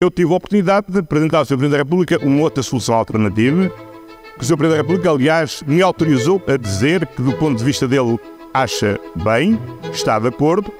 eu 0.00 0.12
tive 0.12 0.32
a 0.32 0.36
oportunidade 0.36 0.86
de 0.92 1.00
apresentar 1.00 1.38
ao 1.38 1.44
Sr. 1.44 1.56
Presidente 1.56 1.72
da 1.72 1.78
República 1.78 2.24
uma 2.24 2.42
outra 2.42 2.62
solução 2.62 2.94
alternativa, 2.94 3.68
que 3.68 4.42
o 4.42 4.44
Sr. 4.44 4.56
Presidente 4.56 4.70
da 4.70 4.76
República, 4.76 5.10
aliás, 5.10 5.60
me 5.66 5.82
autorizou 5.82 6.40
a 6.46 6.56
dizer 6.56 7.04
que, 7.04 7.20
do 7.20 7.32
ponto 7.32 7.58
de 7.58 7.64
vista 7.64 7.88
dele, 7.88 8.16
acha 8.54 9.00
bem, 9.16 9.58
está 9.92 10.20
de 10.20 10.28
acordo. 10.28 10.72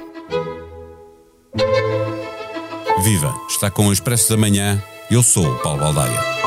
Viva! 3.03 3.35
Está 3.49 3.69
com 3.71 3.89
o 3.89 3.93
Expresso 3.93 4.31
da 4.31 4.37
Manhã. 4.37 4.81
Eu 5.11 5.25
sou 5.25 5.47
o 5.49 5.59
Paulo 5.59 5.81
Baldaia. 5.81 6.38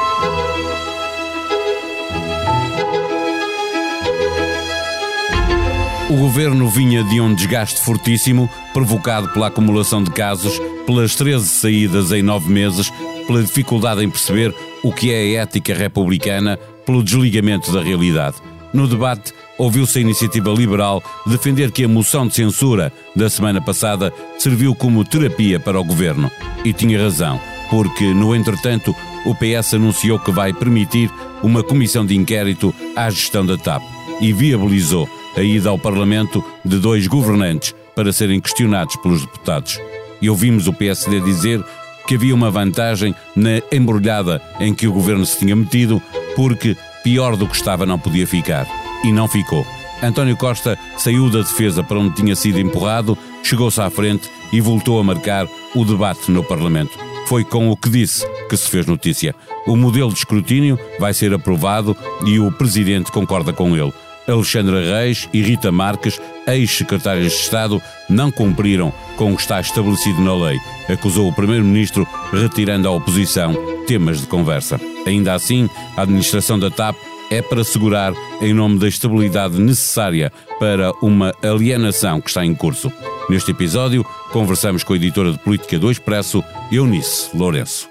O 6.12 6.18
governo 6.18 6.68
vinha 6.68 7.06
de 7.06 7.22
um 7.22 7.34
desgaste 7.34 7.80
fortíssimo, 7.80 8.50
provocado 8.74 9.30
pela 9.30 9.48
acumulação 9.48 10.04
de 10.04 10.12
casos, 10.12 10.60
pelas 10.86 11.16
13 11.16 11.48
saídas 11.48 12.12
em 12.12 12.22
nove 12.22 12.52
meses, 12.52 12.92
pela 13.26 13.42
dificuldade 13.42 14.04
em 14.04 14.10
perceber 14.10 14.54
o 14.84 14.92
que 14.92 15.14
é 15.14 15.40
a 15.40 15.44
ética 15.44 15.74
republicana, 15.74 16.58
pelo 16.86 17.02
desligamento 17.02 17.72
da 17.72 17.82
realidade. 17.82 18.36
No 18.74 18.90
debate, 18.90 19.34
ouviu-se 19.58 20.00
a 20.00 20.02
iniciativa 20.02 20.52
liberal 20.52 21.02
defender 21.26 21.72
que 21.72 21.86
a 21.86 21.88
moção 21.88 22.28
de 22.28 22.36
censura 22.36 22.92
da 23.16 23.30
semana 23.30 23.62
passada 23.62 24.14
serviu 24.38 24.76
como 24.76 25.06
terapia 25.06 25.62
para 25.62 25.80
o 25.80 25.86
governo. 25.86 26.30
E 26.66 26.74
tinha 26.74 27.02
razão, 27.02 27.40
porque, 27.70 28.14
no 28.14 28.36
entretanto, 28.36 28.94
o 29.26 29.34
PS 29.34 29.76
anunciou 29.76 30.20
que 30.20 30.30
vai 30.30 30.52
permitir 30.52 31.10
uma 31.42 31.64
comissão 31.64 32.06
de 32.06 32.18
inquérito 32.18 32.76
à 32.98 33.10
gestão 33.10 33.46
da 33.46 33.58
TAP 33.58 33.82
e 34.20 34.34
viabilizou 34.34 35.08
a 35.36 35.42
ida 35.42 35.70
ao 35.70 35.78
Parlamento 35.78 36.44
de 36.64 36.78
dois 36.80 37.08
governantes 37.08 37.76
para 37.96 38.14
serem 38.14 38.40
questionados 38.40 38.96
pelos 38.98 39.22
deputados. 39.22 39.80
E 40.22 40.30
ouvimos 40.30 40.68
o 40.68 40.74
PSD 40.74 41.20
dizer 41.22 41.64
que 42.08 42.16
havia 42.16 42.36
uma 42.36 42.52
vantagem 42.52 43.16
na 43.36 43.62
embrulhada 43.72 44.42
em 44.60 44.74
que 44.74 44.88
o 44.88 44.94
governo 44.94 45.26
se 45.26 45.40
tinha 45.40 45.56
metido, 45.56 46.02
porque 46.36 46.76
pior 47.04 47.36
do 47.36 47.48
que 47.48 47.56
estava 47.56 47.86
não 47.86 47.98
podia 47.98 48.28
ficar. 48.28 48.68
E 49.04 49.12
não 49.12 49.28
ficou. 49.28 49.66
António 50.04 50.36
Costa 50.36 50.78
saiu 50.98 51.30
da 51.30 51.40
defesa 51.40 51.84
para 51.84 52.00
onde 52.00 52.16
tinha 52.16 52.36
sido 52.36 52.60
empurrado, 52.60 53.18
chegou-se 53.44 53.80
à 53.80 53.90
frente 53.90 54.30
e 54.52 54.60
voltou 54.60 55.00
a 55.00 55.04
marcar 55.04 55.48
o 55.76 55.86
debate 55.86 56.32
no 56.32 56.44
Parlamento. 56.44 56.98
Foi 57.28 57.44
com 57.44 57.70
o 57.70 57.78
que 57.78 57.90
disse 57.90 58.26
que 58.50 58.58
se 58.58 58.70
fez 58.70 58.86
notícia. 58.86 59.34
O 59.66 59.76
modelo 59.76 60.12
de 60.12 60.18
escrutínio 60.18 60.78
vai 61.00 61.14
ser 61.14 61.34
aprovado 61.34 61.96
e 62.26 62.40
o 62.40 62.52
Presidente 62.52 63.12
concorda 63.12 63.54
com 63.54 63.76
ele. 63.78 63.94
Alexandra 64.28 64.80
Reis 64.80 65.28
e 65.34 65.42
Rita 65.42 65.72
Marques, 65.72 66.20
ex-secretárias 66.48 67.34
de 67.34 67.40
Estado, 67.40 67.82
não 68.10 68.32
cumpriram 68.32 68.94
com 69.16 69.32
o 69.32 69.36
que 69.36 69.42
está 69.42 69.60
estabelecido 69.60 70.22
na 70.22 70.36
lei, 70.36 70.58
acusou 70.90 71.28
o 71.28 71.34
Primeiro-Ministro, 71.34 72.08
retirando 72.32 72.88
à 72.88 72.92
oposição 72.92 73.54
temas 73.88 74.22
de 74.22 74.28
conversa. 74.28 74.80
Ainda 75.06 75.34
assim, 75.34 75.70
a 75.98 76.04
administração 76.04 76.58
da 76.58 76.70
TAP 76.70 76.96
é 77.30 77.42
para 77.42 77.62
assegurar, 77.62 78.14
em 78.42 78.54
nome 78.54 78.78
da 78.78 78.88
estabilidade 78.88 79.60
necessária 79.60 80.32
para 80.60 80.92
uma 81.02 81.34
alienação 81.42 82.20
que 82.20 82.30
está 82.30 82.46
em 82.46 82.54
curso. 82.54 82.92
Neste 83.30 83.52
episódio, 83.52 84.06
conversamos 84.32 84.84
com 84.84 84.94
a 84.94 84.98
editora 84.98 85.32
de 85.32 85.40
política 85.40 85.80
do 85.80 85.90
Expresso, 85.90 86.44
Eunice 86.72 87.30
Lourenço. 87.34 87.91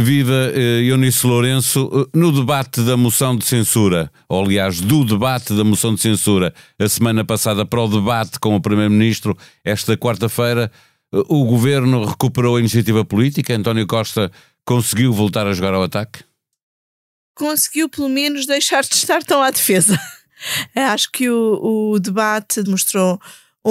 Viva 0.00 0.52
eh, 0.54 0.82
Eunice 0.84 1.26
Lourenço, 1.26 1.90
eh, 1.92 2.16
no 2.16 2.30
debate 2.30 2.82
da 2.82 2.96
moção 2.96 3.36
de 3.36 3.44
censura, 3.44 4.10
ou 4.28 4.44
aliás, 4.44 4.80
do 4.80 5.04
debate 5.04 5.52
da 5.52 5.64
moção 5.64 5.92
de 5.92 6.00
censura, 6.00 6.54
a 6.78 6.88
semana 6.88 7.24
passada 7.24 7.66
para 7.66 7.82
o 7.82 7.88
debate 7.88 8.38
com 8.38 8.54
o 8.54 8.60
Primeiro-Ministro, 8.60 9.36
esta 9.64 9.96
quarta-feira, 9.96 10.70
o 11.12 11.44
governo 11.44 12.04
recuperou 12.04 12.56
a 12.56 12.60
iniciativa 12.60 13.04
política? 13.04 13.56
António 13.56 13.86
Costa 13.88 14.30
conseguiu 14.64 15.12
voltar 15.12 15.48
a 15.48 15.52
jogar 15.52 15.74
ao 15.74 15.82
ataque? 15.82 16.22
Conseguiu, 17.34 17.88
pelo 17.88 18.08
menos, 18.08 18.46
deixar 18.46 18.82
de 18.82 18.94
estar 18.94 19.24
tão 19.24 19.42
à 19.42 19.50
defesa. 19.50 19.98
Acho 20.74 21.10
que 21.10 21.28
o, 21.28 21.92
o 21.92 21.98
debate 21.98 22.62
demonstrou 22.62 23.20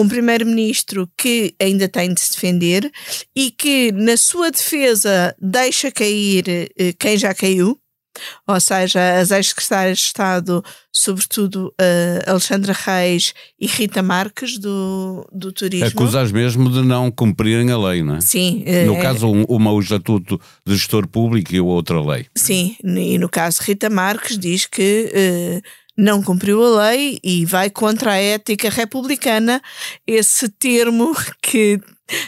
um 0.01 0.07
primeiro-ministro 0.07 1.09
que 1.17 1.55
ainda 1.59 1.87
tem 1.87 2.13
de 2.13 2.21
se 2.21 2.31
defender 2.33 2.91
e 3.35 3.51
que, 3.51 3.91
na 3.91 4.15
sua 4.15 4.51
defesa, 4.51 5.35
deixa 5.41 5.91
cair 5.91 6.47
eh, 6.77 6.93
quem 6.97 7.17
já 7.17 7.33
caiu 7.33 7.79
ou 8.47 8.59
seja, 8.59 9.19
as 9.19 9.31
ex-secretárias 9.31 9.99
de 9.99 10.05
Estado, 10.05 10.63
sobretudo 10.91 11.73
uh, 11.79 12.29
Alexandra 12.29 12.73
Reis 12.73 13.33
e 13.59 13.67
Rita 13.67 14.01
Marques, 14.01 14.57
do, 14.57 15.27
do 15.31 15.51
Turismo. 15.51 15.87
Acusas 15.87 16.31
mesmo 16.31 16.69
de 16.69 16.81
não 16.81 17.11
cumprirem 17.11 17.71
a 17.71 17.77
lei, 17.77 18.03
não 18.03 18.15
é? 18.15 18.21
Sim. 18.21 18.63
No 18.85 18.95
é... 18.95 19.01
caso, 19.01 19.29
uma 19.47 19.71
o 19.71 19.79
Estatuto 19.79 20.39
de 20.65 20.75
Gestor 20.75 21.07
Público 21.07 21.53
e 21.53 21.59
a 21.59 21.63
outra 21.63 22.01
lei. 22.01 22.25
Sim, 22.35 22.75
e 22.83 23.17
no 23.17 23.29
caso 23.29 23.61
Rita 23.61 23.89
Marques 23.89 24.37
diz 24.37 24.65
que. 24.65 25.11
Uh, 25.13 25.86
não 25.97 26.21
cumpriu 26.21 26.63
a 26.63 26.89
lei 26.89 27.19
e 27.23 27.43
vai 27.43 27.69
contra 27.69 28.13
a 28.13 28.17
ética 28.17 28.69
republicana, 28.69 29.61
esse 30.05 30.47
termo 30.47 31.15
que 31.41 31.79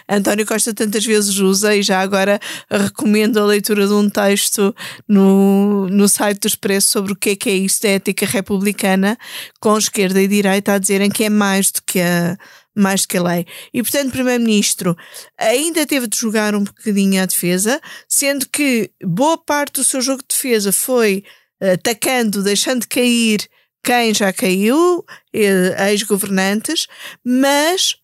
António 0.10 0.46
Costa 0.46 0.74
tantas 0.74 1.06
vezes 1.06 1.38
usa 1.38 1.76
e 1.76 1.82
já 1.82 2.02
agora 2.02 2.40
recomendo 2.70 3.40
a 3.40 3.46
leitura 3.46 3.88
de 3.88 3.94
um 3.94 4.10
texto 4.10 4.76
no, 5.08 5.88
no 5.88 6.10
site 6.10 6.40
do 6.40 6.48
Expresso 6.48 6.90
sobre 6.90 7.14
o 7.14 7.16
que 7.16 7.32
é 7.32 7.36
que 7.36 7.50
é 7.50 7.54
isso 7.54 7.82
da 7.84 7.90
ética 7.90 8.26
republicana, 8.26 9.18
com 9.60 9.78
esquerda 9.78 10.22
e 10.22 10.28
direita 10.28 10.74
a 10.74 10.78
dizerem 10.78 11.10
que 11.10 11.24
é 11.24 11.30
mais 11.30 11.72
do 11.72 11.82
que 11.84 12.02
a, 12.02 12.38
mais 12.76 13.06
que 13.06 13.18
a 13.18 13.24
lei. 13.24 13.46
E, 13.74 13.82
portanto, 13.82 14.12
Primeiro-Ministro 14.12 14.98
ainda 15.38 15.86
teve 15.86 16.08
de 16.08 16.18
jogar 16.18 16.56
um 16.56 16.64
bocadinho 16.64 17.22
à 17.22 17.26
defesa, 17.26 17.80
sendo 18.08 18.48
que 18.50 18.92
boa 19.04 19.38
parte 19.38 19.76
do 19.76 19.84
seu 19.84 20.02
jogo 20.02 20.22
de 20.22 20.36
defesa 20.36 20.74
foi 20.74 21.24
atacando, 21.62 22.44
deixando 22.44 22.88
cair 22.88 23.48
quem 23.84 24.14
já 24.14 24.32
caiu, 24.34 25.06
eh, 25.34 25.92
ex-governantes, 25.92 26.88
mas 27.24 27.96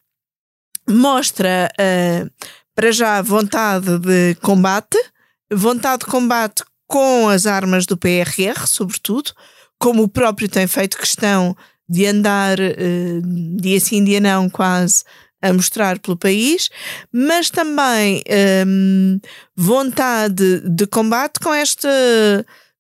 mostra 0.90 1.70
uh, 1.80 2.30
para 2.74 2.92
já 2.92 3.22
vontade 3.22 4.00
de 4.00 4.36
combate, 4.42 4.98
vontade 5.52 6.06
de 6.06 6.12
combate 6.12 6.64
com 6.88 7.30
as 7.30 7.46
armas 7.48 7.86
do 7.86 7.98
PRR, 7.98 8.68
sobretudo, 8.68 9.32
como 9.80 10.04
o 10.04 10.08
próprio 10.08 10.48
tem 10.48 10.68
feito 10.68 10.98
questão 10.98 11.56
de 11.90 12.06
andar 12.06 12.60
uh, 12.60 13.58
dia 13.60 13.80
sim, 13.80 14.04
dia 14.04 14.20
não, 14.20 14.50
quase 14.50 15.04
a 15.42 15.54
mostrar 15.54 16.00
pelo 16.00 16.18
país, 16.18 16.70
mas 17.12 17.50
também 17.52 18.24
um, 18.66 19.20
vontade 19.56 20.62
de 20.62 20.88
combate 20.88 21.40
com 21.40 21.54
esta 21.54 21.90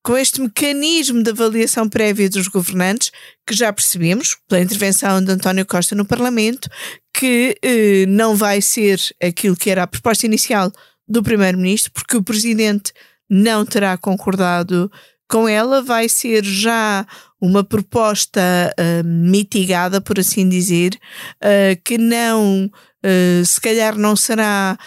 com 0.05 0.15
este 0.15 0.39
mecanismo 0.39 1.23
de 1.23 1.31
avaliação 1.31 1.89
prévia 1.89 2.29
dos 2.29 2.47
governantes, 2.47 3.11
que 3.45 3.55
já 3.55 3.73
percebemos, 3.73 4.37
pela 4.47 4.61
intervenção 4.61 5.19
de 5.19 5.31
António 5.31 5.65
Costa 5.65 5.95
no 5.95 6.05
Parlamento, 6.05 6.69
que 7.11 7.57
eh, 7.59 8.05
não 8.07 8.35
vai 8.35 8.61
ser 8.61 8.99
aquilo 9.19 9.55
que 9.55 9.67
era 9.67 9.81
a 9.81 9.87
proposta 9.87 10.27
inicial 10.27 10.71
do 11.07 11.23
Primeiro-Ministro, 11.23 11.91
porque 11.91 12.17
o 12.17 12.23
Presidente 12.23 12.93
não 13.27 13.65
terá 13.65 13.97
concordado 13.97 14.91
com 15.27 15.49
ela, 15.49 15.81
vai 15.81 16.07
ser 16.07 16.43
já 16.45 17.03
uma 17.41 17.63
proposta 17.63 18.41
uh, 18.79 19.03
mitigada, 19.03 19.99
por 19.99 20.19
assim 20.19 20.47
dizer, 20.47 20.99
uh, 21.41 21.81
que 21.83 21.97
não, 21.97 22.65
uh, 22.65 23.45
se 23.45 23.59
calhar 23.59 23.97
não 23.97 24.15
será 24.15 24.77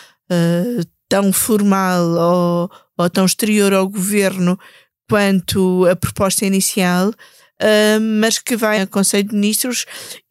tão 1.08 1.32
formal 1.32 2.04
ou, 2.04 2.70
ou 2.98 3.10
tão 3.10 3.24
exterior 3.24 3.72
ao 3.72 3.88
governo 3.88 4.58
quanto 5.08 5.86
a 5.86 5.96
proposta 5.96 6.44
inicial, 6.44 7.08
uh, 7.10 8.00
mas 8.20 8.38
que 8.38 8.56
vai 8.56 8.80
ao 8.80 8.86
Conselho 8.86 9.28
de 9.28 9.34
Ministros, 9.34 9.86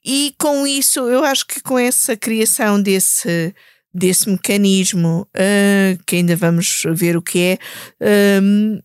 e 0.06 0.34
com 0.38 0.66
isso, 0.66 1.00
eu 1.10 1.24
acho 1.24 1.46
que 1.46 1.62
com 1.62 1.78
essa 1.78 2.16
criação 2.16 2.82
desse, 2.82 3.54
desse 3.94 4.30
mecanismo, 4.30 5.28
uh, 5.36 6.04
que 6.06 6.18
ainda 6.18 6.36
vamos 6.36 6.84
ver 6.94 7.18
o 7.18 7.22
que 7.22 7.40
é, 7.40 8.40
uh, 8.40 8.84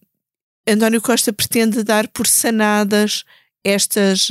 António 0.66 1.02
Costa 1.02 1.32
pretende 1.32 1.82
dar 1.82 2.06
por 2.08 2.26
sanadas 2.26 3.24
estas 3.64 4.28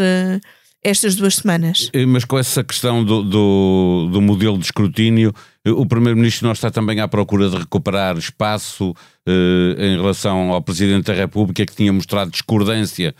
estas 0.83 1.15
duas 1.15 1.35
semanas. 1.35 1.91
Mas 2.07 2.25
com 2.25 2.37
essa 2.37 2.63
questão 2.63 3.03
do, 3.03 3.23
do, 3.23 4.09
do 4.11 4.21
modelo 4.21 4.57
de 4.57 4.65
escrutínio, 4.65 5.33
o 5.65 5.85
Primeiro-Ministro 5.85 6.45
não 6.45 6.53
está 6.53 6.71
também 6.71 6.99
à 6.99 7.07
procura 7.07 7.49
de 7.49 7.57
recuperar 7.57 8.17
espaço 8.17 8.95
eh, 9.27 9.75
em 9.77 9.95
relação 9.97 10.51
ao 10.51 10.61
Presidente 10.61 11.05
da 11.05 11.13
República, 11.13 11.65
que 11.65 11.75
tinha 11.75 11.93
mostrado 11.93 12.31
discordância 12.31 13.13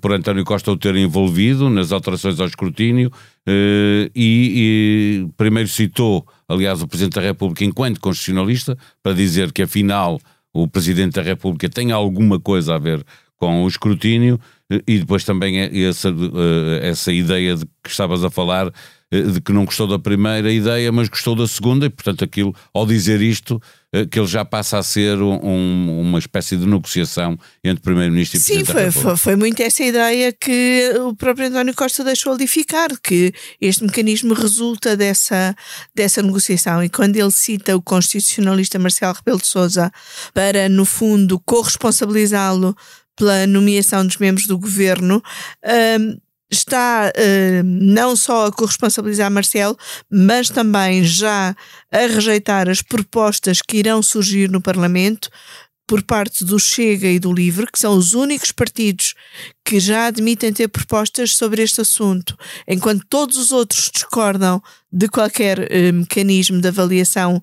por 0.00 0.12
António 0.12 0.44
Costa 0.44 0.70
o 0.70 0.76
ter 0.76 0.94
envolvido 0.94 1.68
nas 1.68 1.90
alterações 1.90 2.38
ao 2.38 2.46
escrutínio 2.46 3.10
e, 3.48 4.08
e 4.14 5.28
primeiro 5.36 5.68
citou, 5.68 6.24
aliás, 6.48 6.80
o 6.82 6.86
Presidente 6.86 7.14
da 7.14 7.20
República 7.20 7.64
enquanto 7.64 8.00
constitucionalista 8.00 8.78
para 9.02 9.12
dizer 9.12 9.50
que 9.50 9.62
afinal 9.62 10.20
o 10.54 10.68
Presidente 10.68 11.14
da 11.14 11.22
República 11.22 11.68
tem 11.68 11.90
alguma 11.90 12.38
coisa 12.38 12.76
a 12.76 12.78
ver 12.78 13.04
com 13.36 13.64
o 13.64 13.68
escrutínio 13.68 14.40
e 14.86 14.98
depois 14.98 15.24
também 15.24 15.60
é 15.60 15.80
essa, 15.82 16.12
essa 16.82 17.12
ideia 17.12 17.54
de 17.56 17.64
que 17.82 17.90
estavas 17.90 18.24
a 18.24 18.30
falar 18.30 18.72
eh, 19.08 19.22
de 19.22 19.40
que 19.40 19.52
não 19.52 19.64
gostou 19.64 19.86
da 19.86 20.00
primeira 20.00 20.50
ideia, 20.50 20.90
mas 20.90 21.08
gostou 21.08 21.36
da 21.36 21.46
segunda, 21.46 21.86
e 21.86 21.90
portanto 21.90 22.24
aquilo, 22.24 22.52
ao 22.74 22.84
dizer 22.84 23.20
isto, 23.22 23.62
eh, 23.92 24.04
que 24.04 24.18
ele 24.18 24.26
já 24.26 24.44
passa 24.44 24.78
a 24.78 24.82
ser 24.82 25.16
um, 25.22 26.00
uma 26.00 26.18
espécie 26.18 26.56
de 26.56 26.66
negociação 26.66 27.38
entre 27.62 27.82
Primeiro-Ministro 27.82 28.38
e 28.38 28.40
Sim, 28.40 28.64
Presidente 28.64 28.92
foi, 28.92 29.02
foi, 29.02 29.16
foi 29.16 29.36
muito 29.36 29.62
essa 29.62 29.84
ideia 29.84 30.32
que 30.32 30.92
o 31.06 31.14
próprio 31.14 31.46
António 31.46 31.72
Costa 31.72 32.02
deixou 32.02 32.32
alificar, 32.32 32.88
que 33.00 33.32
este 33.60 33.84
mecanismo 33.84 34.34
resulta 34.34 34.96
dessa, 34.96 35.54
dessa 35.94 36.20
negociação. 36.20 36.82
E 36.82 36.88
quando 36.88 37.14
ele 37.14 37.30
cita 37.30 37.76
o 37.76 37.82
constitucionalista 37.82 38.76
Marcelo 38.76 39.14
Rebelo 39.14 39.38
de 39.38 39.46
Sousa 39.46 39.92
para, 40.34 40.68
no 40.68 40.84
fundo, 40.84 41.38
corresponsabilizá-lo 41.38 42.76
pela 43.16 43.46
nomeação 43.46 44.06
dos 44.06 44.18
membros 44.18 44.46
do 44.46 44.58
governo, 44.58 45.22
um, 45.98 46.16
está 46.50 47.10
uh, 47.10 47.62
não 47.64 48.14
só 48.14 48.46
a 48.46 48.52
corresponsabilizar 48.52 49.30
Marcelo, 49.30 49.76
mas 50.10 50.48
também 50.48 51.02
já 51.02 51.56
a 51.90 51.98
rejeitar 51.98 52.68
as 52.68 52.82
propostas 52.82 53.60
que 53.60 53.78
irão 53.78 54.02
surgir 54.02 54.50
no 54.50 54.60
Parlamento 54.60 55.28
por 55.86 56.02
parte 56.02 56.44
do 56.44 56.58
Chega 56.58 57.06
e 57.06 57.18
do 57.18 57.32
Livre, 57.32 57.66
que 57.70 57.78
são 57.78 57.96
os 57.96 58.12
únicos 58.12 58.50
partidos 58.50 59.14
que 59.64 59.78
já 59.78 60.06
admitem 60.06 60.52
ter 60.52 60.68
propostas 60.68 61.36
sobre 61.36 61.62
este 61.62 61.80
assunto, 61.80 62.36
enquanto 62.66 63.06
todos 63.08 63.36
os 63.36 63.52
outros 63.52 63.90
discordam 63.92 64.60
de 64.92 65.08
qualquer 65.08 65.60
uh, 65.60 65.92
mecanismo 65.94 66.60
de 66.60 66.68
avaliação. 66.68 67.40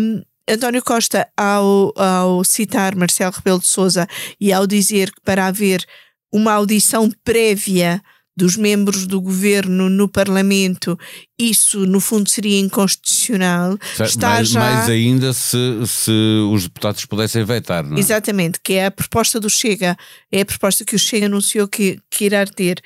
Um, 0.00 0.22
António 0.48 0.82
Costa, 0.82 1.28
ao, 1.36 1.92
ao 1.96 2.44
citar 2.44 2.96
Marcelo 2.96 3.32
Rebelo 3.32 3.60
de 3.60 3.68
Sousa 3.68 4.06
e 4.40 4.52
ao 4.52 4.66
dizer 4.66 5.10
que 5.10 5.20
para 5.24 5.46
haver 5.46 5.84
uma 6.32 6.52
audição 6.52 7.10
prévia 7.24 8.02
dos 8.34 8.56
membros 8.56 9.06
do 9.06 9.20
governo 9.20 9.90
no 9.90 10.08
Parlamento, 10.08 10.98
isso 11.38 11.86
no 11.86 12.00
fundo 12.00 12.30
seria 12.30 12.58
inconstitucional. 12.58 13.76
Está 14.00 14.28
mais, 14.28 14.48
já... 14.48 14.60
mais 14.60 14.88
ainda 14.88 15.32
se, 15.32 15.58
se 15.86 16.10
os 16.50 16.64
deputados 16.64 17.04
pudessem 17.04 17.44
vetar, 17.44 17.84
não 17.84 17.96
é? 17.96 18.00
Exatamente, 18.00 18.58
que 18.62 18.74
é 18.74 18.86
a 18.86 18.90
proposta 18.90 19.38
do 19.38 19.50
Chega, 19.50 19.96
é 20.30 20.40
a 20.40 20.46
proposta 20.46 20.84
que 20.84 20.96
o 20.96 20.98
Chega 20.98 21.26
anunciou 21.26 21.68
que, 21.68 22.00
que 22.10 22.24
irá 22.24 22.46
ter. 22.46 22.80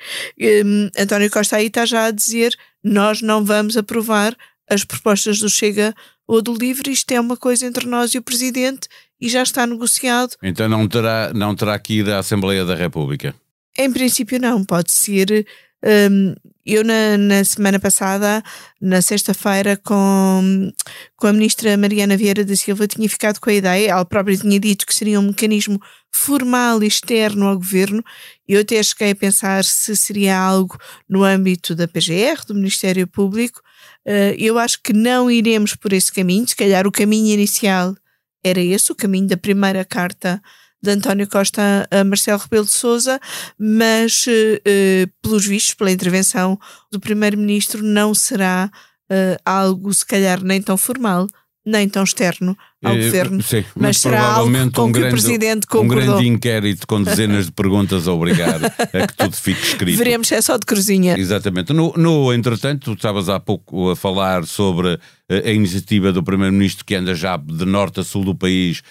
Um, 0.65 0.89
António 0.97 1.31
Costa 1.31 1.55
aí 1.55 1.67
está 1.67 1.85
já 1.85 2.05
a 2.05 2.11
dizer: 2.11 2.53
nós 2.83 3.21
não 3.21 3.45
vamos 3.45 3.77
aprovar 3.77 4.35
as 4.69 4.83
propostas 4.83 5.39
do 5.39 5.49
Chega 5.49 5.95
ou 6.27 6.41
do 6.41 6.53
Livre, 6.53 6.91
isto 6.91 7.11
é 7.11 7.19
uma 7.19 7.37
coisa 7.37 7.65
entre 7.65 7.87
nós 7.87 8.13
e 8.13 8.17
o 8.17 8.21
Presidente 8.21 8.87
e 9.19 9.29
já 9.29 9.41
está 9.41 9.65
negociado. 9.65 10.35
Então 10.43 10.67
não 10.67 10.87
terá, 10.87 11.31
não 11.33 11.55
terá 11.55 11.79
que 11.79 11.99
ir 11.99 12.09
à 12.09 12.19
Assembleia 12.19 12.65
da 12.65 12.75
República? 12.75 13.33
Em 13.77 13.91
princípio, 13.91 14.39
não. 14.39 14.63
Pode 14.65 14.91
ser. 14.91 15.45
Um, 15.87 16.35
eu, 16.65 16.83
na, 16.83 17.17
na, 17.17 17.43
semana 17.45 17.79
passada, 17.79 18.43
na 18.81 19.01
sexta-feira, 19.01 19.77
com, 19.77 20.69
com 21.15 21.27
a 21.27 21.31
ministra 21.31 21.77
Mariana 21.77 22.17
Vieira 22.17 22.43
da 22.43 22.57
Silva, 22.57 22.85
tinha 22.85 23.07
ficado 23.07 23.39
com 23.39 23.49
a 23.49 23.53
ideia, 23.53 23.91
ela 23.91 24.03
própria 24.03 24.35
tinha 24.35 24.59
dito 24.59 24.85
que 24.85 24.93
seria 24.93 25.17
um 25.17 25.27
mecanismo 25.27 25.81
formal 26.11 26.83
externo 26.83 27.47
ao 27.47 27.55
governo. 27.55 28.03
Eu 28.45 28.59
até 28.59 28.83
cheguei 28.83 29.11
a 29.11 29.15
pensar 29.15 29.63
se 29.63 29.95
seria 29.95 30.37
algo 30.37 30.77
no 31.07 31.23
âmbito 31.23 31.73
da 31.73 31.87
PGR, 31.87 32.45
do 32.45 32.53
Ministério 32.53 33.07
Público. 33.07 33.61
Uh, 34.05 34.35
eu 34.37 34.59
acho 34.59 34.81
que 34.83 34.91
não 34.91 35.31
iremos 35.31 35.73
por 35.73 35.93
esse 35.93 36.11
caminho. 36.11 36.45
Se 36.45 36.55
calhar 36.55 36.85
o 36.85 36.91
caminho 36.91 37.33
inicial 37.33 37.95
era 38.43 38.59
esse, 38.59 38.91
o 38.91 38.95
caminho 38.95 39.27
da 39.27 39.37
primeira 39.37 39.85
carta 39.85 40.41
de 40.81 40.91
António 40.91 41.27
Costa 41.27 41.87
a 41.89 42.03
Marcelo 42.03 42.39
Rebelo 42.39 42.65
de 42.65 42.71
Sousa, 42.71 43.19
mas 43.57 44.25
uh, 44.27 45.11
pelos 45.21 45.45
vistos, 45.45 45.73
pela 45.73 45.91
intervenção 45.91 46.59
do 46.91 46.99
Primeiro-Ministro, 46.99 47.83
não 47.83 48.13
será 48.13 48.71
uh, 49.11 49.41
algo 49.45 49.93
se 49.93 50.05
calhar 50.05 50.43
nem 50.43 50.61
tão 50.61 50.77
formal, 50.77 51.27
nem 51.65 51.89
tão 51.89 52.03
externo 52.03 52.57
ao 52.81 52.95
governo, 52.95 53.41
sim, 53.41 53.65
mas, 53.75 53.87
mas 53.87 53.97
será 53.97 54.23
provavelmente 54.23 54.63
algo 54.63 54.73
com 54.75 54.83
um 54.83 54.91
que 54.93 54.99
grande, 54.99 55.07
o 55.07 55.19
Presidente 55.19 55.67
concordou. 55.67 55.97
Um 55.97 56.07
grande 56.07 56.27
inquérito 56.27 56.87
com 56.87 57.03
dezenas 57.03 57.47
de 57.47 57.51
perguntas 57.51 58.07
a 58.07 58.13
obrigar 58.13 58.61
a 58.63 59.07
que 59.07 59.17
tudo 59.17 59.35
fique 59.35 59.61
escrito. 59.61 59.97
Veremos 59.97 60.27
se 60.27 60.35
é 60.35 60.41
só 60.41 60.55
de 60.57 60.65
cruzinha. 60.65 61.17
Exatamente. 61.17 61.73
No, 61.73 61.93
no 61.97 62.31
entretanto, 62.31 62.85
tu 62.85 62.93
estavas 62.93 63.27
há 63.27 63.39
pouco 63.39 63.89
a 63.89 63.95
falar 63.95 64.45
sobre 64.45 64.97
a 65.29 65.51
iniciativa 65.51 66.13
do 66.13 66.23
Primeiro-Ministro 66.23 66.85
que 66.85 66.95
anda 66.95 67.13
já 67.13 67.35
de 67.35 67.65
norte 67.65 67.99
a 67.99 68.03
sul 68.03 68.23
do 68.23 68.35
país 68.35 68.81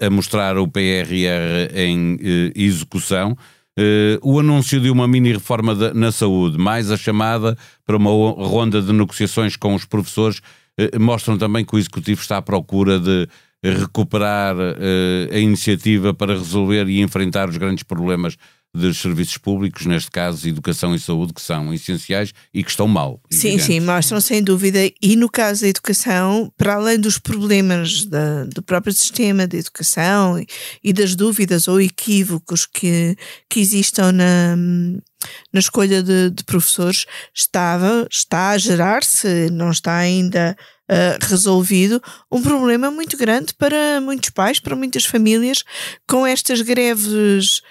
a 0.00 0.10
mostrar 0.10 0.56
o 0.58 0.68
PRR 0.68 1.70
em 1.74 2.18
eh, 2.20 2.52
execução. 2.54 3.36
Uh, 3.78 4.18
o 4.22 4.38
anúncio 4.38 4.80
de 4.80 4.88
uma 4.88 5.08
mini-reforma 5.08 5.74
na 5.92 6.12
saúde, 6.12 6.56
mais 6.56 6.92
a 6.92 6.96
chamada 6.96 7.58
para 7.84 7.96
uma 7.96 8.10
ronda 8.10 8.80
de 8.80 8.92
negociações 8.92 9.56
com 9.56 9.74
os 9.74 9.84
professores, 9.84 10.40
mostram 11.00 11.36
também 11.36 11.64
que 11.64 11.74
o 11.74 11.78
Executivo 11.78 12.20
está 12.20 12.38
à 12.38 12.42
procura 12.42 12.98
de 12.98 13.28
recuperar 13.64 14.56
a 15.32 15.38
iniciativa 15.38 16.12
para 16.12 16.34
resolver 16.34 16.88
e 16.88 17.00
enfrentar 17.00 17.48
os 17.48 17.56
grandes 17.56 17.84
problemas 17.84 18.36
dos 18.74 18.98
serviços 18.98 19.38
públicos, 19.38 19.86
neste 19.86 20.10
caso 20.10 20.48
educação 20.48 20.94
e 20.94 20.98
saúde, 20.98 21.32
que 21.32 21.40
são 21.40 21.72
essenciais 21.72 22.34
e 22.52 22.64
que 22.64 22.70
estão 22.70 22.88
mal. 22.88 23.20
Sim, 23.30 23.56
sim, 23.56 23.78
mostram 23.78 24.20
sem 24.20 24.42
dúvida. 24.42 24.80
E 25.00 25.14
no 25.14 25.30
caso 25.30 25.62
da 25.62 25.68
educação, 25.68 26.52
para 26.56 26.74
além 26.74 26.98
dos 26.98 27.16
problemas 27.16 28.04
da, 28.04 28.44
do 28.46 28.60
próprio 28.62 28.92
sistema 28.92 29.46
de 29.46 29.58
educação 29.58 30.40
e, 30.40 30.46
e 30.82 30.92
das 30.92 31.14
dúvidas 31.14 31.68
ou 31.68 31.80
equívocos 31.80 32.66
que, 32.66 33.16
que 33.48 33.60
existam 33.60 34.10
na, 34.10 34.56
na 34.56 35.60
escolha 35.60 36.02
de, 36.02 36.30
de 36.30 36.42
professores, 36.42 37.06
estava, 37.32 38.08
está 38.10 38.50
a 38.50 38.58
gerar-se, 38.58 39.50
não 39.50 39.70
está 39.70 39.96
ainda 39.96 40.56
Uh, 40.84 41.16
resolvido 41.30 41.98
um 42.30 42.42
problema 42.42 42.90
muito 42.90 43.16
grande 43.16 43.54
para 43.54 44.02
muitos 44.02 44.28
pais, 44.28 44.60
para 44.60 44.76
muitas 44.76 45.06
famílias, 45.06 45.64
com 46.06 46.26
estas 46.26 46.60
greves 46.60 47.62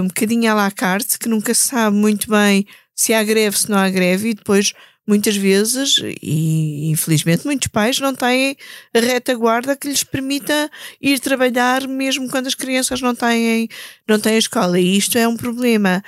um 0.00 0.08
bocadinho 0.08 0.50
à 0.50 0.54
la 0.54 0.70
carte, 0.70 1.18
que 1.18 1.28
nunca 1.28 1.54
se 1.54 1.68
sabe 1.68 1.96
muito 1.96 2.28
bem 2.28 2.66
se 2.94 3.14
há 3.14 3.22
greve, 3.22 3.58
se 3.58 3.70
não 3.70 3.78
há 3.78 3.88
greve, 3.88 4.30
e 4.30 4.34
depois, 4.34 4.74
muitas 5.06 5.36
vezes, 5.36 5.96
e 6.22 6.90
infelizmente 6.90 7.46
muitos 7.46 7.68
pais 7.68 7.98
não 7.98 8.14
têm 8.14 8.56
a 8.94 9.00
retaguarda 9.00 9.76
que 9.76 9.88
lhes 9.88 10.04
permita 10.04 10.70
ir 11.00 11.18
trabalhar 11.18 11.88
mesmo 11.88 12.28
quando 12.28 12.46
as 12.46 12.54
crianças 12.54 13.00
não 13.00 13.14
têm, 13.14 13.68
não 14.06 14.20
têm 14.20 14.36
escola. 14.36 14.78
E 14.78 14.96
isto 14.96 15.16
é 15.16 15.26
um 15.26 15.36
problema 15.36 16.02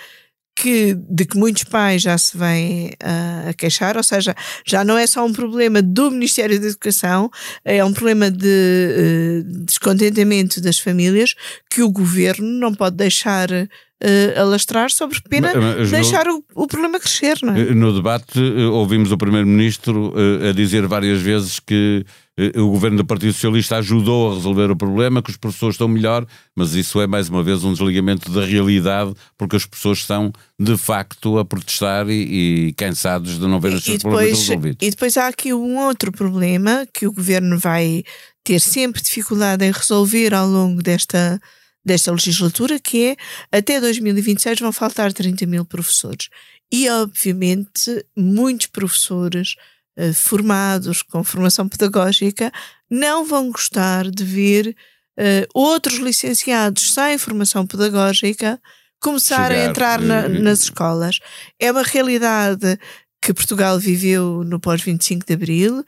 que, 0.62 0.94
de 0.94 1.24
que 1.24 1.36
muitos 1.36 1.64
pais 1.64 2.02
já 2.02 2.16
se 2.16 2.38
vêm 2.38 2.90
uh, 3.02 3.48
a 3.48 3.52
queixar, 3.52 3.96
ou 3.96 4.02
seja, 4.04 4.32
já 4.64 4.84
não 4.84 4.96
é 4.96 5.08
só 5.08 5.26
um 5.26 5.32
problema 5.32 5.82
do 5.82 6.08
Ministério 6.08 6.60
da 6.60 6.68
Educação, 6.68 7.28
é 7.64 7.84
um 7.84 7.92
problema 7.92 8.30
de 8.30 8.46
uh, 8.46 9.64
descontentamento 9.64 10.60
das 10.60 10.78
famílias 10.78 11.34
que 11.68 11.82
o 11.82 11.90
governo 11.90 12.46
não 12.46 12.72
pode 12.72 12.94
deixar 12.94 13.50
uh, 13.50 14.40
alastrar 14.40 14.92
sobre 14.92 15.20
pena 15.28 15.52
mas, 15.52 15.90
deixar 15.90 16.26
no, 16.26 16.44
o, 16.54 16.62
o, 16.62 16.66
problema 16.68 17.00
crescer. 17.00 17.38
Não 17.42 17.56
é? 17.56 17.74
No 17.74 17.92
debate, 17.92 18.38
ouvimos 18.70 19.10
o 19.10 19.18
Primeiro-Ministro 19.18 20.14
a 20.48 20.52
dizer 20.52 20.86
várias 20.86 21.20
vezes 21.20 21.58
que 21.58 22.04
eh, 22.04 22.21
o 22.56 22.70
governo 22.70 22.98
do 22.98 23.04
Partido 23.04 23.32
Socialista 23.32 23.76
ajudou 23.76 24.30
a 24.30 24.34
resolver 24.34 24.70
o 24.70 24.76
problema, 24.76 25.22
que 25.22 25.30
os 25.30 25.36
professores 25.36 25.74
estão 25.74 25.86
melhor, 25.86 26.26
mas 26.56 26.74
isso 26.74 27.00
é 27.00 27.06
mais 27.06 27.28
uma 27.28 27.42
vez 27.42 27.62
um 27.62 27.72
desligamento 27.72 28.30
da 28.30 28.44
realidade, 28.44 29.12
porque 29.36 29.56
as 29.56 29.66
pessoas 29.66 29.98
estão 29.98 30.32
de 30.58 30.76
facto 30.78 31.38
a 31.38 31.44
protestar 31.44 32.08
e, 32.08 32.68
e 32.68 32.72
cansados 32.72 33.38
de 33.38 33.46
não 33.46 33.60
ver 33.60 33.74
os 33.74 33.84
seus 33.84 33.98
depois, 33.98 34.14
problemas 34.14 34.38
resolvidos. 34.38 34.86
E 34.86 34.90
depois 34.90 35.16
há 35.18 35.28
aqui 35.28 35.52
um 35.52 35.78
outro 35.78 36.10
problema 36.10 36.86
que 36.92 37.06
o 37.06 37.12
governo 37.12 37.58
vai 37.58 38.02
ter 38.42 38.60
sempre 38.60 39.02
dificuldade 39.02 39.64
em 39.64 39.70
resolver 39.70 40.32
ao 40.32 40.48
longo 40.48 40.82
desta, 40.82 41.38
desta 41.84 42.10
legislatura, 42.12 42.80
que 42.80 43.08
é 43.08 43.16
até 43.56 43.78
2026 43.78 44.60
vão 44.60 44.72
faltar 44.72 45.12
30 45.12 45.46
mil 45.46 45.66
professores. 45.66 46.28
E, 46.72 46.88
obviamente, 46.88 48.04
muitos 48.16 48.68
professores 48.68 49.54
eh, 49.54 49.62
formados 50.14 51.02
com 51.02 51.22
formação 51.22 51.68
pedagógica 51.68 52.50
não 52.90 53.24
vão 53.24 53.50
gostar 53.50 54.10
de 54.10 54.24
ver 54.24 54.76
uh, 55.18 55.46
outros 55.54 55.96
licenciados 55.96 56.92
sem 56.92 57.18
formação 57.18 57.66
pedagógica 57.66 58.60
começar 59.00 59.50
Chegar, 59.50 59.66
a 59.66 59.70
entrar 59.70 60.00
na, 60.00 60.28
nas 60.28 60.62
escolas. 60.64 61.18
É 61.58 61.70
uma 61.70 61.82
realidade 61.82 62.78
que 63.20 63.34
Portugal 63.34 63.78
viveu 63.78 64.42
no 64.44 64.60
pós-25 64.60 65.24
de 65.26 65.34
Abril, 65.34 65.84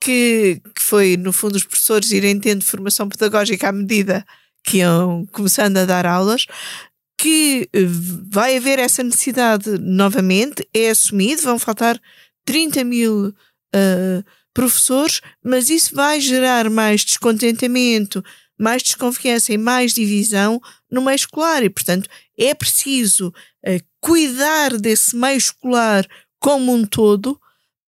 que, 0.00 0.60
que 0.74 0.82
foi, 0.82 1.16
no 1.16 1.32
fundo, 1.32 1.56
os 1.56 1.64
professores 1.64 2.10
irem 2.10 2.38
tendo 2.38 2.64
formação 2.64 3.08
pedagógica 3.08 3.68
à 3.68 3.72
medida 3.72 4.24
que 4.64 4.78
iam 4.78 5.26
começando 5.32 5.78
a 5.78 5.84
dar 5.84 6.06
aulas, 6.06 6.46
que 7.18 7.68
eh, 7.72 7.80
vai 8.30 8.56
haver 8.56 8.78
essa 8.78 9.02
necessidade 9.02 9.78
novamente, 9.78 10.66
é 10.74 10.90
assumido, 10.90 11.42
vão 11.42 11.58
faltar 11.58 12.00
30 12.44 12.84
mil 12.84 13.34
uh, 13.74 14.24
professores, 14.54 15.20
mas 15.44 15.70
isso 15.70 15.94
vai 15.94 16.20
gerar 16.20 16.68
mais 16.70 17.04
descontentamento, 17.04 18.24
mais 18.58 18.82
desconfiança 18.82 19.52
e 19.52 19.58
mais 19.58 19.92
divisão 19.92 20.60
no 20.90 21.02
meio 21.02 21.16
escolar 21.16 21.62
e, 21.62 21.70
portanto, 21.70 22.08
é 22.36 22.54
preciso 22.54 23.28
uh, 23.28 23.84
cuidar 24.00 24.76
desse 24.76 25.16
meio 25.16 25.36
escolar 25.36 26.06
como 26.40 26.72
um 26.72 26.84
todo 26.84 27.38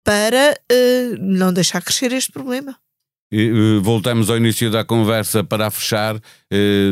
para 0.04 0.58
uh, 0.70 1.16
não 1.20 1.52
deixar 1.52 1.82
crescer 1.82 2.12
este 2.12 2.32
problema. 2.32 2.76
Voltamos 3.82 4.30
ao 4.30 4.38
início 4.38 4.70
da 4.70 4.82
conversa 4.82 5.44
para 5.44 5.70
fechar 5.70 6.18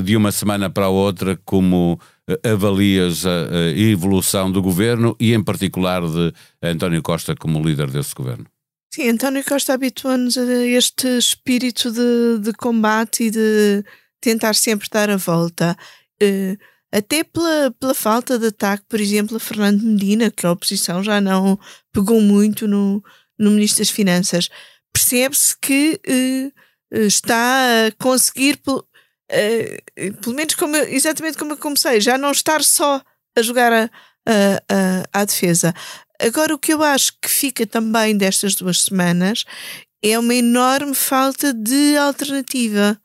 de 0.04 0.14
uma 0.14 0.30
semana 0.30 0.68
para 0.68 0.84
a 0.84 0.90
outra, 0.90 1.40
como 1.46 1.98
avalias 2.44 3.24
a, 3.24 3.70
evolução 3.74 4.52
do 4.52 4.60
governo 4.60 5.16
e, 5.18 5.32
em 5.32 5.42
particular, 5.42 6.02
de 6.02 6.34
António 6.62 7.00
Costa 7.00 7.34
como 7.34 7.66
líder 7.66 7.90
desse 7.90 8.14
governo? 8.14 8.44
Sim, 8.96 9.10
António 9.10 9.44
Costa 9.44 9.74
habitua-nos 9.74 10.38
a 10.38 10.64
este 10.64 11.18
espírito 11.18 11.92
de, 11.92 12.38
de, 12.40 12.52
combate 12.54 13.24
e 13.24 13.30
de 13.30 13.84
tentar 14.22 14.54
sempre 14.54 14.88
dar 14.90 15.10
a 15.10 15.18
volta. 15.18 15.76
Uh, 16.14 16.56
até 16.90 17.22
pela, 17.22 17.70
pela 17.78 17.92
falta 17.92 18.38
de 18.38 18.46
ataque, 18.46 18.86
por 18.88 18.98
exemplo, 18.98 19.36
a 19.36 19.40
Fernando 19.40 19.82
Medina, 19.82 20.30
que 20.30 20.46
a 20.46 20.50
oposição 20.52 21.04
já 21.04 21.20
não 21.20 21.60
pegou 21.92 22.22
muito 22.22 22.66
no, 22.66 23.04
no 23.38 23.50
Ministro 23.50 23.80
das 23.80 23.90
Finanças. 23.90 24.48
Percebe-se 24.90 25.54
que 25.60 26.00
uh, 26.08 26.96
está 26.96 27.88
a 27.88 28.02
conseguir, 28.02 28.58
uh, 28.66 30.12
pelo 30.22 30.34
menos 30.34 30.54
como, 30.54 30.74
exatamente 30.74 31.36
como 31.36 31.52
eu 31.52 31.58
comecei, 31.58 32.00
já 32.00 32.16
não 32.16 32.30
estar 32.30 32.64
só 32.64 33.02
a 33.36 33.42
jogar 33.42 33.74
a, 33.74 33.90
a, 34.26 35.12
a, 35.12 35.20
a 35.20 35.24
defesa. 35.26 35.74
Agora, 36.20 36.54
o 36.54 36.58
que 36.58 36.72
eu 36.72 36.82
acho 36.82 37.12
que 37.20 37.28
fica 37.28 37.66
também 37.66 38.16
destas 38.16 38.54
duas 38.54 38.82
semanas 38.82 39.44
é 40.02 40.18
uma 40.18 40.34
enorme 40.34 40.94
falta 40.94 41.52
de 41.52 41.96
alternativa. 41.96 43.00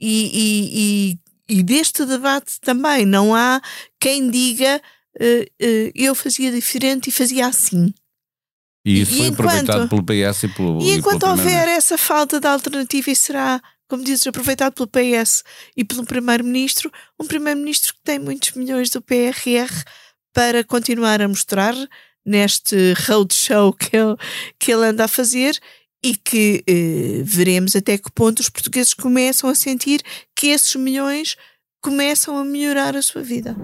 E, 0.00 0.30
e, 0.32 1.18
e, 1.48 1.58
e 1.58 1.62
deste 1.62 2.04
debate 2.04 2.60
também 2.60 3.06
não 3.06 3.34
há 3.34 3.62
quem 3.98 4.30
diga 4.30 4.80
uh, 5.18 5.64
uh, 5.64 5.92
eu 5.94 6.14
fazia 6.14 6.52
diferente 6.52 7.08
e 7.08 7.12
fazia 7.12 7.46
assim. 7.46 7.92
E 8.84 9.00
isso 9.00 9.16
foi 9.16 9.26
enquanto, 9.26 9.40
aproveitado 9.40 9.88
pelo 9.88 10.04
PS 10.04 10.42
e 10.42 10.48
pelo. 10.48 10.82
E 10.82 10.90
enquanto 10.92 11.26
e 11.26 11.28
houver 11.28 11.68
essa 11.68 11.98
falta 11.98 12.38
de 12.38 12.46
alternativa, 12.46 13.10
e 13.10 13.16
será 13.16 13.60
como 13.88 14.02
dizes, 14.02 14.26
aproveitado 14.26 14.74
pelo 14.74 14.88
PS 14.88 15.44
e 15.76 15.84
pelo 15.84 16.04
Primeiro-Ministro, 16.04 16.90
um 17.18 17.26
Primeiro-Ministro 17.26 17.94
que 17.94 18.00
tem 18.02 18.18
muitos 18.18 18.52
milhões 18.52 18.90
do 18.90 19.00
PRR 19.00 19.70
para 20.32 20.64
continuar 20.64 21.22
a 21.22 21.28
mostrar 21.28 21.74
neste 22.26 22.92
roadshow 23.06 23.72
que 23.72 23.96
ele, 23.96 24.16
que 24.58 24.72
ele 24.72 24.86
anda 24.86 25.04
a 25.04 25.08
fazer 25.08 25.58
e 26.04 26.14
que 26.14 26.62
eh, 26.66 27.22
veremos 27.22 27.74
até 27.74 27.96
que 27.96 28.10
ponto 28.12 28.40
os 28.40 28.48
portugueses 28.48 28.94
começam 28.94 29.48
a 29.48 29.54
sentir 29.54 30.02
que 30.34 30.48
esses 30.48 30.74
milhões 30.74 31.36
começam 31.80 32.36
a 32.36 32.44
melhorar 32.44 32.96
a 32.96 33.02
sua 33.02 33.22
vida. 33.22 33.56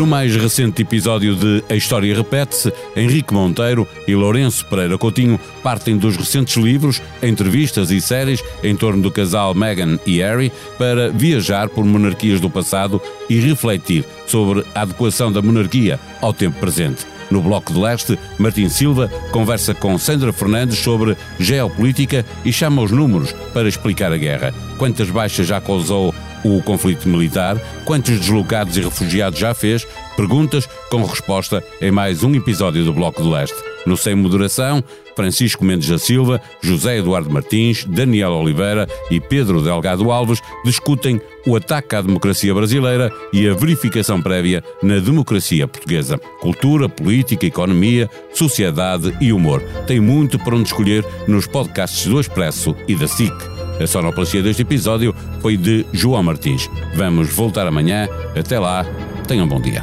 No 0.00 0.06
mais 0.06 0.34
recente 0.34 0.80
episódio 0.80 1.36
de 1.36 1.62
A 1.68 1.74
História 1.74 2.16
Repete-se, 2.16 2.72
Henrique 2.96 3.34
Monteiro 3.34 3.86
e 4.08 4.14
Lourenço 4.14 4.64
Pereira 4.64 4.96
Coutinho 4.96 5.38
partem 5.62 5.98
dos 5.98 6.16
recentes 6.16 6.56
livros, 6.56 7.02
entrevistas 7.22 7.90
e 7.90 8.00
séries 8.00 8.42
em 8.64 8.74
torno 8.74 9.02
do 9.02 9.10
casal 9.10 9.54
Meghan 9.54 9.98
e 10.06 10.20
Harry 10.20 10.50
para 10.78 11.10
viajar 11.10 11.68
por 11.68 11.84
monarquias 11.84 12.40
do 12.40 12.48
passado 12.48 12.98
e 13.28 13.40
refletir 13.40 14.06
sobre 14.26 14.64
a 14.74 14.80
adequação 14.80 15.30
da 15.30 15.42
monarquia 15.42 16.00
ao 16.22 16.32
tempo 16.32 16.58
presente. 16.58 17.06
No 17.30 17.42
Bloco 17.42 17.70
de 17.70 17.78
Leste, 17.78 18.18
Martim 18.38 18.70
Silva 18.70 19.10
conversa 19.30 19.74
com 19.74 19.98
Sandra 19.98 20.32
Fernandes 20.32 20.78
sobre 20.78 21.14
geopolítica 21.38 22.24
e 22.42 22.50
chama 22.50 22.80
os 22.80 22.90
números 22.90 23.34
para 23.52 23.68
explicar 23.68 24.10
a 24.10 24.16
guerra. 24.16 24.54
Quantas 24.78 25.10
baixas 25.10 25.46
já 25.46 25.60
causou 25.60 26.14
o 26.44 26.62
conflito 26.62 27.08
militar, 27.08 27.56
quantos 27.84 28.18
deslocados 28.18 28.76
e 28.76 28.80
refugiados 28.80 29.38
já 29.38 29.54
fez, 29.54 29.86
perguntas 30.16 30.68
com 30.90 31.04
resposta 31.04 31.62
em 31.80 31.90
mais 31.90 32.22
um 32.22 32.34
episódio 32.34 32.84
do 32.84 32.92
Bloco 32.92 33.22
do 33.22 33.30
Leste. 33.30 33.56
No 33.86 33.96
Sem 33.96 34.14
Moderação, 34.14 34.84
Francisco 35.16 35.64
Mendes 35.64 35.88
da 35.88 35.98
Silva, 35.98 36.40
José 36.62 36.98
Eduardo 36.98 37.30
Martins, 37.30 37.84
Daniel 37.84 38.32
Oliveira 38.32 38.88
e 39.10 39.20
Pedro 39.20 39.62
Delgado 39.62 40.10
Alves 40.10 40.40
discutem 40.64 41.20
o 41.46 41.56
ataque 41.56 41.94
à 41.94 42.02
democracia 42.02 42.54
brasileira 42.54 43.10
e 43.32 43.48
a 43.48 43.54
verificação 43.54 44.20
prévia 44.20 44.62
na 44.82 44.98
democracia 44.98 45.66
portuguesa. 45.66 46.18
Cultura, 46.40 46.88
política, 46.88 47.46
economia, 47.46 48.08
sociedade 48.32 49.14
e 49.20 49.32
humor. 49.32 49.62
Tem 49.86 50.00
muito 50.00 50.38
para 50.38 50.54
onde 50.54 50.68
escolher 50.68 51.04
nos 51.26 51.46
podcasts 51.46 52.06
do 52.06 52.20
Expresso 52.20 52.76
e 52.86 52.94
da 52.94 53.08
SIC. 53.08 53.59
A 53.80 53.86
sonoplastia 53.86 54.42
deste 54.42 54.60
episódio 54.60 55.14
foi 55.40 55.56
de 55.56 55.86
João 55.90 56.22
Martins. 56.22 56.68
Vamos 56.94 57.32
voltar 57.34 57.66
amanhã. 57.66 58.06
Até 58.38 58.58
lá, 58.58 58.84
tenham 59.26 59.46
um 59.46 59.48
bom 59.48 59.60
dia. 59.60 59.82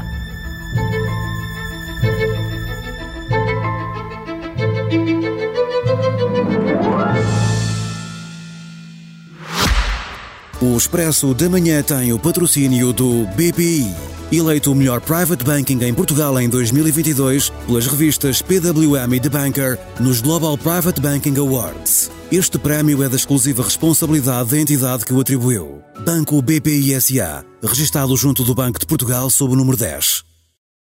O 10.61 10.77
Expresso 10.77 11.33
da 11.33 11.49
Manhã 11.49 11.81
tem 11.81 12.13
o 12.13 12.19
patrocínio 12.19 12.91
do 12.91 13.25
BPI, 13.35 13.93
eleito 14.31 14.71
o 14.71 14.75
melhor 14.75 15.01
private 15.01 15.43
banking 15.43 15.83
em 15.83 15.93
Portugal 15.93 16.39
em 16.39 16.49
2022 16.49 17.49
pelas 17.65 17.87
revistas 17.87 18.41
PWM 18.41 19.13
e 19.13 19.19
The 19.19 19.29
Banker 19.29 19.79
nos 19.99 20.21
Global 20.21 20.57
Private 20.57 20.99
Banking 20.99 21.37
Awards. 21.37 22.16
Este 22.29 22.59
prémio 22.59 23.01
é 23.01 23.07
da 23.07 23.15
exclusiva 23.15 23.63
responsabilidade 23.63 24.49
da 24.49 24.59
entidade 24.59 25.05
que 25.05 25.13
o 25.13 25.21
atribuiu. 25.21 25.81
Banco 26.05 26.41
BPI 26.41 26.99
SA, 26.99 27.45
registado 27.63 28.17
junto 28.17 28.43
do 28.43 28.53
Banco 28.53 28.77
de 28.77 28.85
Portugal 28.85 29.29
sob 29.29 29.53
o 29.53 29.55
número 29.55 29.77
10. 29.77 30.26